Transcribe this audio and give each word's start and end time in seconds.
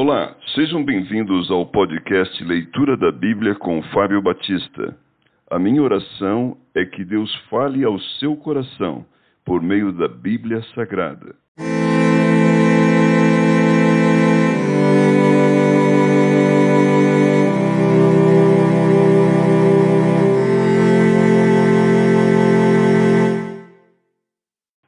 Olá, 0.00 0.32
sejam 0.54 0.84
bem-vindos 0.84 1.50
ao 1.50 1.66
podcast 1.66 2.44
Leitura 2.44 2.96
da 2.96 3.10
Bíblia 3.10 3.56
com 3.56 3.82
Fábio 3.92 4.22
Batista. 4.22 4.96
A 5.50 5.58
minha 5.58 5.82
oração 5.82 6.56
é 6.72 6.84
que 6.84 7.04
Deus 7.04 7.34
fale 7.50 7.82
ao 7.82 7.98
seu 8.20 8.36
coração 8.36 9.04
por 9.44 9.60
meio 9.60 9.90
da 9.90 10.06
Bíblia 10.06 10.62
Sagrada. 10.72 11.34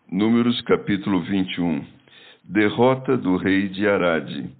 Números 0.09 0.61
capítulo 0.61 1.21
21 1.23 1.85
Derrota 2.45 3.17
do 3.17 3.37
rei 3.37 3.69
de 3.69 3.89
Arade. 3.89 4.60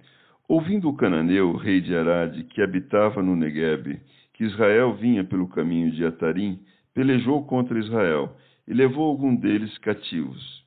Ouvindo 0.51 0.89
o 0.89 0.93
cananeu, 0.93 1.55
rei 1.55 1.79
de 1.79 1.95
Arade, 1.95 2.43
que 2.43 2.61
habitava 2.61 3.23
no 3.23 3.37
Negueb, 3.37 4.01
que 4.33 4.43
Israel 4.43 4.93
vinha 4.95 5.23
pelo 5.23 5.47
caminho 5.47 5.89
de 5.91 6.03
Atarim, 6.03 6.59
pelejou 6.93 7.45
contra 7.45 7.79
Israel 7.79 8.35
e 8.67 8.73
levou 8.73 9.05
algum 9.05 9.33
deles 9.33 9.77
cativos. 9.77 10.65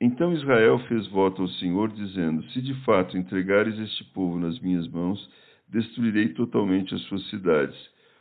Então 0.00 0.32
Israel 0.32 0.80
fez 0.88 1.06
voto 1.06 1.42
ao 1.42 1.48
Senhor, 1.48 1.92
dizendo: 1.92 2.42
Se 2.50 2.60
de 2.60 2.74
fato 2.82 3.16
entregares 3.16 3.78
este 3.78 4.02
povo 4.12 4.36
nas 4.36 4.58
minhas 4.58 4.88
mãos, 4.88 5.30
destruirei 5.68 6.30
totalmente 6.30 6.92
as 6.92 7.02
suas 7.02 7.24
cidades. 7.30 7.78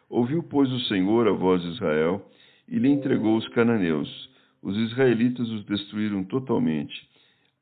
Ouviu, 0.07 0.43
pois, 0.43 0.71
o 0.71 0.79
Senhor 0.81 1.27
a 1.27 1.31
voz 1.31 1.63
de 1.63 1.69
Israel 1.69 2.23
e 2.67 2.77
lhe 2.77 2.89
entregou 2.89 3.35
os 3.35 3.47
cananeus. 3.47 4.29
Os 4.61 4.77
israelitas 4.77 5.49
os 5.49 5.65
destruíram 5.65 6.23
totalmente 6.23 7.11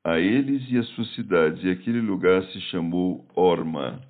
a 0.04 0.20
eles 0.20 0.64
e 0.70 0.78
as 0.78 0.88
suas 0.90 1.14
cidades, 1.14 1.64
e 1.64 1.70
aquele 1.70 2.02
lugar 2.02 2.44
se 2.46 2.60
chamou 2.62 3.28
Orma, 3.36 4.02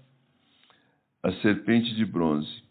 a 1.22 1.32
serpente 1.34 1.94
de 1.96 2.06
bronze. 2.06 2.64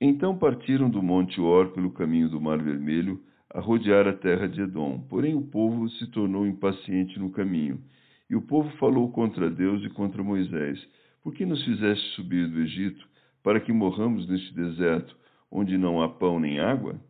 Então 0.00 0.36
partiram 0.38 0.88
do 0.88 1.02
monte 1.02 1.40
Or 1.40 1.72
pelo 1.72 1.92
caminho 1.92 2.28
do 2.28 2.40
Mar 2.40 2.62
Vermelho, 2.62 3.20
a 3.50 3.60
rodear 3.60 4.06
a 4.06 4.12
terra 4.12 4.48
de 4.48 4.60
Edom. 4.60 5.00
Porém 5.08 5.34
o 5.34 5.42
povo 5.42 5.88
se 5.90 6.06
tornou 6.08 6.46
impaciente 6.46 7.18
no 7.18 7.30
caminho. 7.30 7.80
E 8.28 8.34
o 8.34 8.42
povo 8.42 8.68
falou 8.78 9.10
contra 9.12 9.50
Deus 9.50 9.84
e 9.84 9.90
contra 9.90 10.22
Moisés: 10.22 10.78
Por 11.22 11.32
que 11.32 11.46
nos 11.46 11.64
fizeste 11.64 12.14
subir 12.14 12.48
do 12.48 12.60
Egito, 12.60 13.06
para 13.42 13.60
que 13.60 13.72
morramos 13.72 14.28
neste 14.28 14.54
deserto, 14.54 15.16
onde 15.50 15.78
não 15.78 16.02
há 16.02 16.08
pão 16.08 16.40
nem 16.40 16.58
água? 16.58 17.00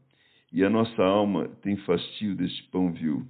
E 0.52 0.62
a 0.62 0.70
nossa 0.70 1.02
alma 1.02 1.48
tem 1.62 1.76
fastio 1.78 2.36
deste 2.36 2.62
pão 2.70 2.92
vil. 2.92 3.26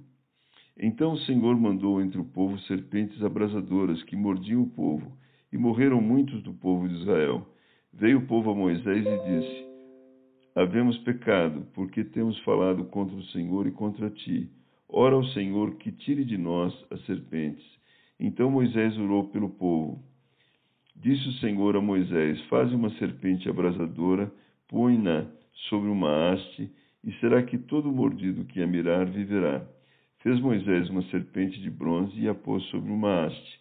Então 0.79 1.13
o 1.13 1.19
Senhor 1.19 1.55
mandou 1.55 1.99
entre 2.01 2.19
o 2.19 2.25
povo 2.25 2.59
serpentes 2.59 3.23
abrasadoras 3.23 4.01
que 4.03 4.15
mordiam 4.15 4.61
o 4.61 4.69
povo, 4.69 5.17
e 5.51 5.57
morreram 5.57 5.99
muitos 5.99 6.43
do 6.43 6.53
povo 6.53 6.87
de 6.87 6.95
Israel. 6.95 7.47
Veio 7.91 8.19
o 8.19 8.27
povo 8.27 8.51
a 8.51 8.55
Moisés 8.55 9.05
e 9.05 9.41
disse: 9.41 9.65
Havemos 10.55 10.97
pecado, 10.99 11.65
porque 11.73 12.03
temos 12.03 12.37
falado 12.39 12.85
contra 12.85 13.15
o 13.15 13.23
Senhor 13.25 13.65
e 13.65 13.71
contra 13.71 14.09
ti. 14.09 14.51
Ora 14.87 15.15
ao 15.15 15.23
Senhor 15.25 15.75
que 15.75 15.91
tire 15.91 16.23
de 16.23 16.37
nós 16.37 16.73
as 16.91 17.03
serpentes. 17.05 17.65
Então 18.19 18.51
Moisés 18.51 18.97
orou 18.97 19.29
pelo 19.29 19.49
povo. 19.49 20.03
Disse 20.95 21.27
o 21.29 21.33
Senhor 21.33 21.75
a 21.75 21.81
Moisés: 21.81 22.39
Faze 22.45 22.75
uma 22.75 22.91
serpente 22.97 23.49
abrasadora, 23.49 24.31
põe-na 24.67 25.25
sobre 25.69 25.89
uma 25.89 26.31
haste, 26.31 26.71
e 27.03 27.11
será 27.13 27.41
que 27.41 27.57
todo 27.57 27.91
mordido 27.91 28.45
que 28.45 28.61
a 28.61 28.67
mirar 28.67 29.05
viverá. 29.07 29.65
Fez 30.23 30.39
Moisés 30.39 30.89
uma 30.89 31.03
serpente 31.03 31.59
de 31.61 31.69
bronze 31.69 32.19
e 32.19 32.27
a 32.27 32.33
pôs 32.33 32.63
sobre 32.65 32.91
uma 32.91 33.25
haste. 33.25 33.59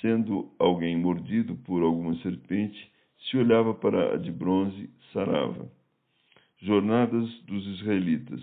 Sendo 0.00 0.48
alguém 0.58 0.96
mordido 0.96 1.56
por 1.56 1.82
alguma 1.82 2.14
serpente, 2.22 2.78
se 3.18 3.36
olhava 3.36 3.74
para 3.74 4.14
a 4.14 4.16
de 4.16 4.30
bronze, 4.30 4.88
sarava. 5.12 5.68
Jornadas 6.58 7.28
dos 7.42 7.66
israelitas. 7.66 8.40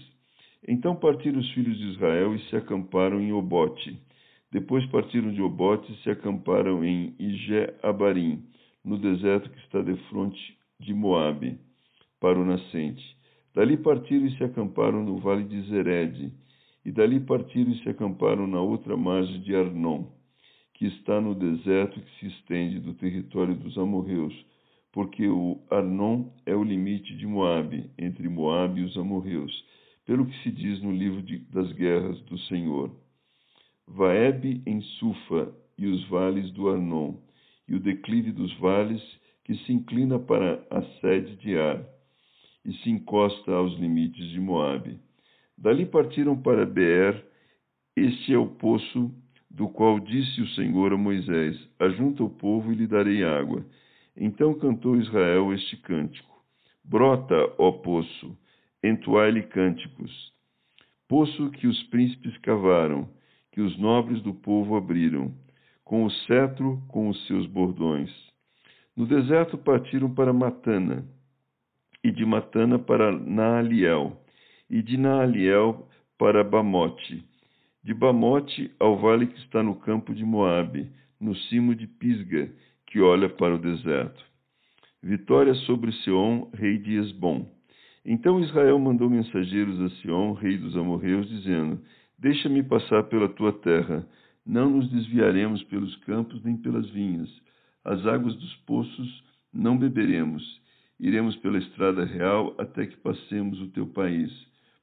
Então 0.67 0.95
partiram 0.95 1.39
os 1.39 1.49
filhos 1.51 1.77
de 1.77 1.87
Israel 1.91 2.35
e 2.35 2.39
se 2.49 2.55
acamparam 2.55 3.21
em 3.21 3.31
Obote. 3.31 3.97
Depois 4.51 4.85
partiram 4.87 5.31
de 5.31 5.41
Obote 5.41 5.91
e 5.91 6.03
se 6.03 6.09
acamparam 6.09 6.83
em 6.83 7.15
Ije-Abarim, 7.17 8.43
no 8.83 8.97
deserto 8.97 9.49
que 9.49 9.59
está 9.59 9.81
defronte 9.81 10.57
de 10.79 10.93
Moabe, 10.93 11.57
para 12.19 12.37
o 12.37 12.45
nascente. 12.45 13.03
Dali 13.55 13.77
partiram 13.77 14.25
e 14.25 14.37
se 14.37 14.43
acamparam 14.43 15.03
no 15.03 15.17
vale 15.17 15.45
de 15.45 15.61
Zered 15.69 16.31
e 16.87 16.91
dali 16.93 17.19
partiram 17.19 17.73
e 17.73 17.83
se 17.83 17.89
acamparam 17.89 18.47
na 18.47 18.61
outra 18.61 18.95
margem 18.95 19.41
de 19.41 19.53
Arnon, 19.53 20.05
que 20.73 20.85
está 20.85 21.19
no 21.19 21.35
deserto 21.35 21.99
que 21.99 22.19
se 22.19 22.27
estende 22.27 22.79
do 22.79 22.93
território 22.93 23.53
dos 23.55 23.77
amorreus, 23.77 24.33
porque 24.93 25.27
o 25.27 25.61
Arnon 25.69 26.29
é 26.45 26.55
o 26.55 26.63
limite 26.63 27.13
de 27.17 27.27
Moabe, 27.27 27.91
entre 27.97 28.29
Moabe 28.29 28.79
e 28.79 28.83
os 28.85 28.97
amorreus, 28.97 29.51
pelo 30.05 30.25
que 30.25 30.43
se 30.43 30.49
diz 30.49 30.81
no 30.81 30.93
livro 30.93 31.21
de, 31.21 31.39
das 31.51 31.69
guerras 31.73 32.21
do 32.21 32.39
Senhor. 32.43 32.89
Vaeb 33.85 34.63
em 34.65 34.79
Sufa 34.79 35.53
e 35.77 35.87
os 35.87 36.07
vales 36.07 36.49
do 36.51 36.69
Arnon, 36.69 37.15
e 37.67 37.75
o 37.75 37.81
declive 37.81 38.31
dos 38.31 38.57
vales 38.59 39.03
que 39.43 39.55
se 39.57 39.73
inclina 39.73 40.17
para 40.19 40.65
a 40.71 40.81
sede 41.01 41.35
de 41.35 41.57
Ar, 41.57 41.85
e 42.63 42.71
se 42.75 42.89
encosta 42.89 43.51
aos 43.51 43.77
limites 43.77 44.29
de 44.29 44.39
Moabe 44.39 45.05
Dali 45.57 45.87
partiram 45.87 46.39
para 46.39 46.67
Beer. 46.67 47.25
Este 47.95 48.31
é 48.31 48.37
o 48.37 48.45
poço 48.45 49.11
do 49.49 49.67
qual 49.67 49.99
disse 49.99 50.39
o 50.39 50.47
Senhor 50.49 50.93
a 50.93 50.97
Moisés: 50.97 51.57
Ajunta 51.79 52.23
o 52.23 52.29
povo 52.29 52.71
e 52.71 52.75
lhe 52.75 52.85
darei 52.85 53.23
água. 53.23 53.65
Então 54.15 54.53
cantou 54.53 54.95
Israel 54.95 55.51
este 55.53 55.75
cântico: 55.77 56.43
Brota, 56.83 57.35
ó 57.57 57.71
poço, 57.71 58.37
entoai-lhe 58.83 59.41
cânticos. 59.43 60.31
Poço 61.07 61.49
que 61.49 61.65
os 61.65 61.81
príncipes 61.85 62.37
cavaram, 62.39 63.09
que 63.51 63.59
os 63.59 63.75
nobres 63.79 64.21
do 64.21 64.35
povo 64.35 64.75
abriram, 64.75 65.33
com 65.83 66.03
o 66.03 66.11
cetro, 66.11 66.83
com 66.87 67.09
os 67.09 67.25
seus 67.25 67.47
bordões. 67.47 68.11
No 68.95 69.07
deserto 69.07 69.57
partiram 69.57 70.13
para 70.13 70.31
Matana, 70.31 71.03
e 72.03 72.11
de 72.11 72.25
Matana 72.25 72.77
para 72.77 73.11
Naaliel 73.11 74.21
e 74.69 74.81
de 74.81 74.97
Naaliel 74.97 75.87
para 76.17 76.43
Bamote, 76.43 77.23
de 77.83 77.93
Bamote 77.93 78.71
ao 78.79 78.97
vale 78.97 79.27
que 79.27 79.39
está 79.39 79.63
no 79.63 79.75
campo 79.75 80.13
de 80.13 80.25
Moabe, 80.25 80.89
no 81.19 81.35
cimo 81.35 81.73
de 81.73 81.87
Pisga, 81.87 82.51
que 82.85 82.99
olha 82.99 83.29
para 83.29 83.55
o 83.55 83.59
deserto. 83.59 84.23
Vitória 85.01 85.53
sobre 85.53 85.91
Seom, 86.03 86.49
rei 86.53 86.77
de 86.77 86.95
Esbom. 86.95 87.45
Então 88.03 88.39
Israel 88.39 88.77
mandou 88.79 89.09
mensageiros 89.09 89.79
a 89.79 89.89
Seom, 90.01 90.33
rei 90.33 90.57
dos 90.57 90.75
amorreus, 90.75 91.29
dizendo: 91.29 91.79
Deixa-me 92.17 92.63
passar 92.63 93.03
pela 93.03 93.29
tua 93.29 93.53
terra. 93.53 94.07
Não 94.45 94.69
nos 94.69 94.89
desviaremos 94.89 95.63
pelos 95.63 95.95
campos 95.97 96.43
nem 96.43 96.57
pelas 96.57 96.89
vinhas. 96.89 97.29
As 97.85 98.05
águas 98.05 98.35
dos 98.35 98.55
poços 98.65 99.23
não 99.53 99.77
beberemos. 99.77 100.43
Iremos 100.99 101.35
pela 101.37 101.57
estrada 101.57 102.03
real 102.05 102.55
até 102.57 102.85
que 102.85 102.97
passemos 102.97 103.61
o 103.61 103.67
teu 103.67 103.85
país. 103.87 104.31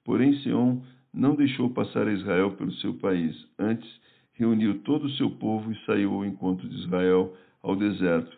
Porém, 0.04 0.34
Sião 0.40 0.82
não 1.12 1.34
deixou 1.34 1.70
passar 1.70 2.06
a 2.06 2.12
Israel 2.12 2.52
pelo 2.52 2.72
seu 2.74 2.94
país. 2.94 3.34
Antes, 3.58 3.88
reuniu 4.34 4.80
todo 4.80 5.06
o 5.06 5.10
seu 5.12 5.30
povo 5.30 5.72
e 5.72 5.84
saiu 5.86 6.12
ao 6.12 6.24
encontro 6.26 6.68
de 6.68 6.76
Israel 6.76 7.34
ao 7.62 7.74
deserto. 7.74 8.36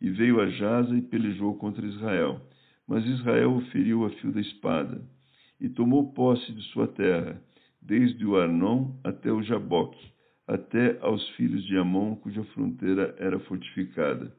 E 0.00 0.10
veio 0.10 0.40
a 0.40 0.46
Jaza 0.48 0.94
e 0.94 1.00
pelejou 1.00 1.56
contra 1.56 1.86
Israel. 1.86 2.40
Mas 2.86 3.04
Israel 3.06 3.56
o 3.56 3.60
feriu 3.72 4.04
a 4.04 4.10
fio 4.10 4.30
da 4.30 4.40
espada. 4.40 5.00
E 5.58 5.68
tomou 5.70 6.12
posse 6.12 6.52
de 6.52 6.62
sua 6.64 6.86
terra, 6.86 7.40
desde 7.80 8.26
o 8.26 8.36
Arnon 8.36 8.90
até 9.02 9.32
o 9.32 9.42
Jaboque, 9.42 10.12
até 10.46 10.98
aos 11.00 11.26
filhos 11.30 11.64
de 11.64 11.78
Amon, 11.78 12.14
cuja 12.16 12.44
fronteira 12.52 13.16
era 13.18 13.38
fortificada. 13.40 14.30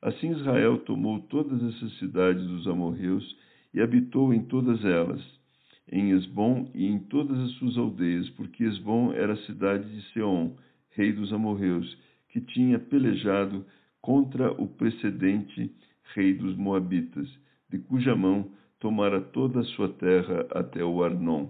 Assim 0.00 0.30
Israel 0.30 0.78
tomou 0.78 1.20
todas 1.22 1.62
essas 1.62 1.98
cidades 1.98 2.46
dos 2.46 2.68
amorreus 2.68 3.36
e 3.74 3.80
habitou 3.80 4.32
em 4.32 4.44
todas 4.44 4.84
elas 4.84 5.41
em 5.90 6.10
Esbom 6.10 6.70
e 6.74 6.86
em 6.86 6.98
todas 6.98 7.38
as 7.38 7.50
suas 7.52 7.76
aldeias, 7.76 8.28
porque 8.30 8.64
Esbom 8.64 9.12
era 9.12 9.34
a 9.34 9.44
cidade 9.44 9.90
de 9.94 10.02
Seom, 10.12 10.56
rei 10.90 11.12
dos 11.12 11.32
amorreus, 11.32 11.98
que 12.28 12.40
tinha 12.40 12.78
pelejado 12.78 13.64
contra 14.00 14.50
o 14.52 14.66
precedente 14.66 15.74
rei 16.14 16.34
dos 16.34 16.56
moabitas, 16.56 17.28
de 17.70 17.78
cuja 17.78 18.14
mão 18.14 18.50
tomara 18.78 19.20
toda 19.20 19.60
a 19.60 19.64
sua 19.64 19.88
terra 19.88 20.46
até 20.50 20.84
o 20.84 21.02
Arnon. 21.02 21.48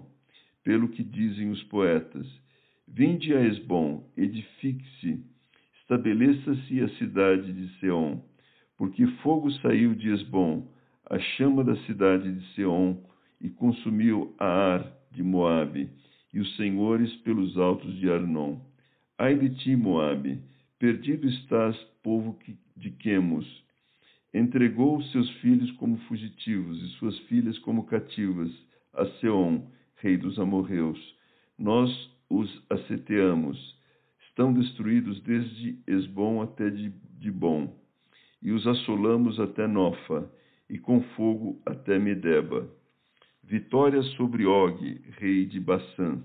Pelo 0.63 0.87
que 0.87 1.03
dizem 1.03 1.49
os 1.49 1.61
poetas: 1.63 2.27
Vinde 2.87 3.33
a 3.33 3.41
Esbom, 3.41 4.09
edifique-se, 4.15 5.23
estabeleça-se 5.81 6.81
a 6.81 6.89
cidade 6.97 7.51
de 7.51 7.79
Seom, 7.79 8.21
porque 8.77 9.05
fogo 9.23 9.51
saiu 9.51 9.93
de 9.95 10.09
Esbom, 10.09 10.67
a 11.09 11.19
chama 11.19 11.63
da 11.63 11.75
cidade 11.85 12.31
de 12.31 12.53
Seom 12.53 12.97
e 13.43 13.49
consumiu 13.49 14.33
a 14.39 14.45
Ar 14.45 14.91
de 15.11 15.21
Moabe 15.21 15.89
e 16.33 16.39
os 16.39 16.55
senhores 16.55 17.13
pelos 17.17 17.57
altos 17.57 17.93
de 17.99 18.09
Arnon. 18.09 18.57
Ai 19.17 19.37
de 19.37 19.49
ti, 19.57 19.75
Moabe, 19.75 20.41
perdido 20.79 21.27
estás, 21.27 21.75
povo 22.01 22.33
que 22.39 22.57
Quemos. 22.99 23.45
Entregou 24.33 25.01
seus 25.03 25.29
filhos 25.41 25.69
como 25.73 25.97
fugitivos 26.07 26.81
e 26.81 26.87
suas 26.97 27.17
filhas 27.27 27.57
como 27.59 27.85
cativas 27.85 28.51
a 28.93 29.05
Seom, 29.19 29.67
rei 29.97 30.17
dos 30.17 30.39
amorreus. 30.39 30.99
Nós 31.57 31.91
os 32.29 32.49
asseteamos. 32.69 33.57
Estão 34.27 34.53
destruídos 34.53 35.21
desde 35.21 35.77
Esbom 35.85 36.41
até 36.41 36.69
Dibom. 37.19 37.71
E 38.41 38.51
os 38.51 38.65
assolamos 38.65 39.39
até 39.39 39.67
Nofa, 39.67 40.29
e 40.69 40.79
com 40.79 41.01
fogo 41.15 41.61
até 41.65 41.99
Medeba. 41.99 42.67
Vitória 43.45 44.01
sobre 44.15 44.45
Og, 44.45 45.01
rei 45.19 45.45
de 45.45 45.59
Bassã. 45.59 46.17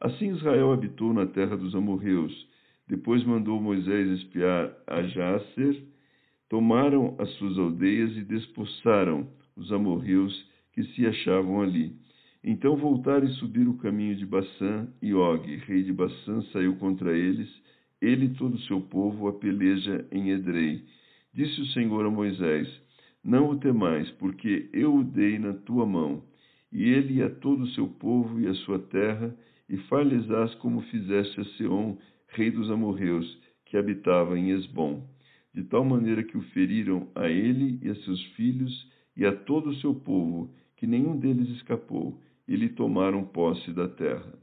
Assim 0.00 0.34
Israel 0.34 0.72
habitou 0.72 1.14
na 1.14 1.24
terra 1.24 1.56
dos 1.56 1.72
amorreus. 1.74 2.32
Depois 2.88 3.22
mandou 3.24 3.60
Moisés 3.60 4.20
espiar 4.20 4.72
a 4.86 5.02
Jácer. 5.02 5.84
Tomaram 6.48 7.14
as 7.18 7.30
suas 7.34 7.56
aldeias 7.56 8.16
e 8.16 8.22
despoçaram 8.22 9.28
os 9.56 9.70
amorreus 9.72 10.34
que 10.72 10.82
se 10.82 11.06
achavam 11.06 11.62
ali. 11.62 11.92
Então 12.42 12.76
voltaram 12.76 13.26
e 13.26 13.34
subiram 13.34 13.70
o 13.72 13.78
caminho 13.78 14.16
de 14.16 14.26
Bassã, 14.26 14.88
e 15.00 15.14
Og, 15.14 15.56
rei 15.66 15.82
de 15.84 15.92
Bassã, 15.92 16.42
saiu 16.52 16.74
contra 16.76 17.16
eles, 17.16 17.48
ele 18.00 18.26
e 18.26 18.34
todo 18.34 18.54
o 18.54 18.62
seu 18.62 18.80
povo, 18.80 19.28
a 19.28 19.32
peleja 19.32 20.06
em 20.10 20.30
Edrei. 20.30 20.84
Disse 21.32 21.60
o 21.60 21.66
Senhor 21.66 22.04
a 22.04 22.10
Moisés: 22.10 22.68
Não 23.22 23.50
o 23.50 23.58
temais, 23.58 24.10
porque 24.12 24.68
eu 24.72 24.96
o 24.96 25.04
dei 25.04 25.38
na 25.38 25.52
tua 25.52 25.86
mão, 25.86 26.22
e 26.72 26.84
ele 26.84 27.14
e 27.14 27.22
a 27.22 27.30
todo 27.30 27.62
o 27.62 27.68
seu 27.68 27.88
povo 27.88 28.40
e 28.40 28.46
a 28.46 28.54
sua 28.54 28.78
terra, 28.78 29.34
e 29.68 29.76
far-lhes-ás 29.88 30.54
como 30.56 30.82
fizeste 30.82 31.40
a 31.40 31.44
Seom, 31.56 31.96
rei 32.28 32.50
dos 32.50 32.70
amorreus, 32.70 33.38
que 33.66 33.76
habitava 33.76 34.38
em 34.38 34.50
Esbom, 34.50 35.06
de 35.54 35.64
tal 35.64 35.84
maneira 35.84 36.22
que 36.22 36.36
o 36.36 36.42
feriram 36.52 37.08
a 37.14 37.28
ele 37.28 37.78
e 37.82 37.88
a 37.90 37.94
seus 37.96 38.22
filhos 38.34 38.90
e 39.16 39.26
a 39.26 39.34
todo 39.34 39.70
o 39.70 39.74
seu 39.76 39.94
povo, 39.94 40.50
que 40.76 40.86
nenhum 40.86 41.18
deles 41.18 41.48
escapou, 41.50 42.20
e 42.46 42.56
lhe 42.56 42.68
tomaram 42.68 43.24
posse 43.24 43.72
da 43.72 43.88
terra. 43.88 44.38